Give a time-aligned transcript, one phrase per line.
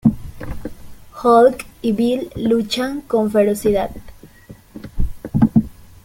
[1.23, 3.91] Hulk y Bill luchan con ferocidad.